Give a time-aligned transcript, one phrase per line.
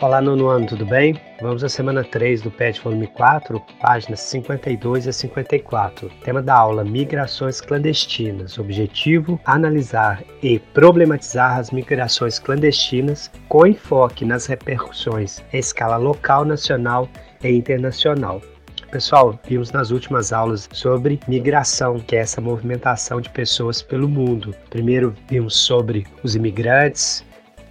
[0.00, 1.20] Olá, nono ano, tudo bem?
[1.40, 6.08] Vamos à semana 3 do PET volume 4, páginas 52 a 54.
[6.22, 8.60] Tema da aula: Migrações clandestinas.
[8.60, 17.08] Objetivo: analisar e problematizar as migrações clandestinas com enfoque nas repercussões em escala local, nacional
[17.42, 18.40] e internacional.
[18.92, 24.54] Pessoal, vimos nas últimas aulas sobre migração, que é essa movimentação de pessoas pelo mundo.
[24.70, 27.24] Primeiro vimos sobre os imigrantes,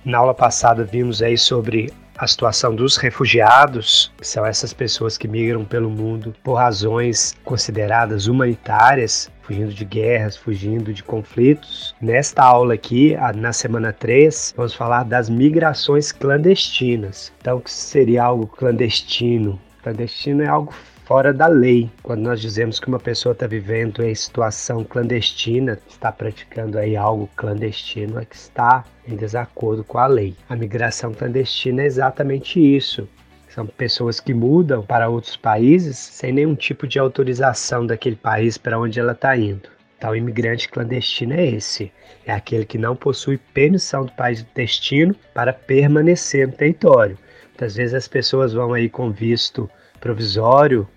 [0.03, 5.27] na aula passada vimos aí sobre a situação dos refugiados, que são essas pessoas que
[5.27, 11.95] migram pelo mundo por razões consideradas humanitárias, fugindo de guerras, fugindo de conflitos.
[12.01, 17.31] Nesta aula aqui, na semana 3, vamos falar das migrações clandestinas.
[17.39, 19.59] Então, o que seria algo clandestino?
[19.83, 20.73] Clandestino é algo
[21.07, 21.89] fora da lei.
[22.03, 27.29] Quando nós dizemos que uma pessoa está vivendo em situação clandestina, está praticando aí algo
[27.33, 30.35] clandestino, é que está em desacordo com a lei.
[30.49, 33.07] A migração clandestina é exatamente isso.
[33.47, 38.77] São pessoas que mudam para outros países sem nenhum tipo de autorização daquele país para
[38.77, 39.69] onde ela está indo.
[39.97, 41.89] Então, o imigrante clandestino é esse:
[42.25, 47.17] é aquele que não possui permissão do país de destino para permanecer no território.
[47.57, 49.67] Muitas vezes as pessoas vão aí com visto
[49.99, 50.87] provisório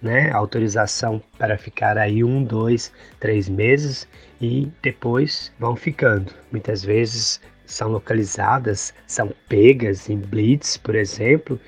[0.00, 4.08] né, autorização para ficar aí um, dois, três meses
[4.40, 6.32] e depois vão ficando.
[6.50, 11.60] Muitas vezes são localizadas, são pegas em blitz, por exemplo,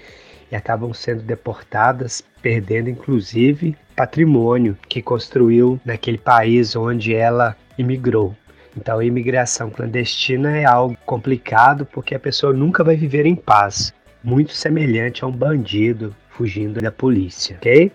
[0.51, 8.35] e acabam sendo deportadas, perdendo inclusive patrimônio que construiu naquele país onde ela imigrou.
[8.75, 13.93] Então, a imigração clandestina é algo complicado porque a pessoa nunca vai viver em paz,
[14.23, 17.93] muito semelhante a um bandido fugindo da polícia, ok?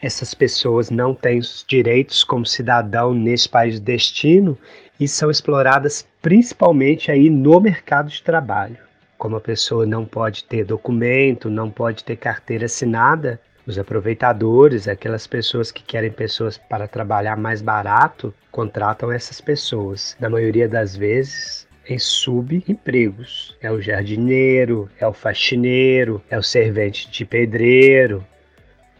[0.00, 4.56] essas pessoas não têm os direitos como cidadão nesse país de destino
[4.98, 8.78] e são exploradas principalmente aí no mercado de trabalho.
[9.16, 15.26] Como a pessoa não pode ter documento, não pode ter carteira assinada, os aproveitadores, aquelas
[15.26, 20.16] pessoas que querem pessoas para trabalhar mais barato, contratam essas pessoas.
[20.18, 23.56] Na maioria das vezes, em subempregos.
[23.60, 28.24] É o jardineiro, é o faxineiro, é o servente de pedreiro,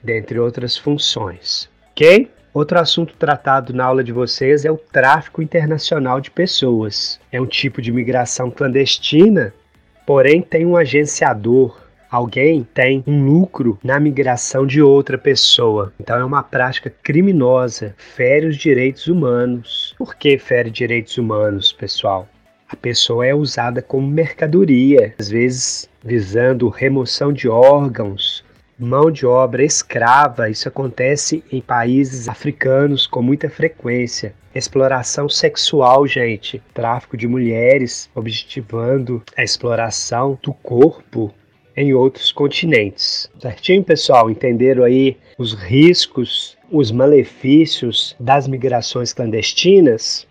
[0.03, 1.69] dentre outras funções.
[1.91, 2.31] Ok?
[2.54, 7.21] Outro assunto tratado na aula de vocês é o tráfico internacional de pessoas.
[7.31, 9.53] É um tipo de migração clandestina,
[10.06, 11.78] porém tem um agenciador.
[12.10, 15.93] Alguém tem um lucro na migração de outra pessoa.
[16.00, 19.94] Então é uma prática criminosa, fere os direitos humanos.
[19.98, 22.27] Por que fere direitos humanos, pessoal?
[22.69, 28.45] A pessoa é usada como mercadoria, às vezes visando remoção de órgãos
[28.79, 30.49] mão de obra escrava.
[30.49, 34.34] Isso acontece em países africanos com muita frequência.
[34.55, 41.34] Exploração sexual, gente, tráfico de mulheres, objetivando a exploração do corpo
[41.77, 43.31] em outros continentes.
[43.41, 44.31] Certinho, pessoal?
[44.31, 50.28] Entenderam aí os riscos, os malefícios das migrações clandestinas?